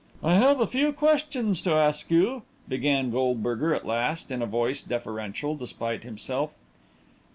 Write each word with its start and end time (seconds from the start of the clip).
"I 0.23 0.33
have 0.33 0.59
a 0.59 0.65
few 0.65 0.93
questions 0.93 1.61
to 1.61 1.73
ask 1.73 2.09
you," 2.09 2.41
began 2.67 3.11
Goldberger 3.11 3.75
at 3.75 3.85
last, 3.85 4.31
in 4.31 4.41
a 4.41 4.47
voice 4.47 4.81
deferential 4.81 5.55
despite 5.55 6.01
himself. 6.01 6.49